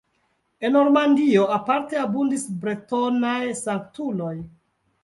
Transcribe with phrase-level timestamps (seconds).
[0.69, 4.37] En Normandio aparte abundis bretonaj sanktuloj.